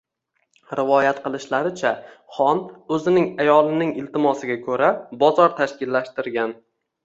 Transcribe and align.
Rivoyat 0.77 1.19
qilishlaricha, 1.25 1.91
xon 2.39 2.63
o‘zining 2.97 3.29
ayolining 3.45 3.95
iltimosiga 4.03 4.61
ko‘ra 4.67 4.93
bozor 5.25 5.57
tashkillashtirgan. 5.63 6.61